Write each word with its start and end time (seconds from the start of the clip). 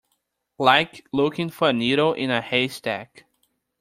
Like 0.57 1.05
looking 1.13 1.51
for 1.51 1.69
a 1.69 1.73
needle 1.73 2.13
in 2.13 2.31
a 2.31 2.41
haystack. 2.41 3.23